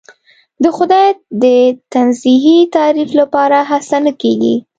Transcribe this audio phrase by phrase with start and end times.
[0.63, 1.07] د خدای
[1.43, 1.45] د
[1.93, 4.55] تنزیهی تعریف لپاره هڅه نه کېږي.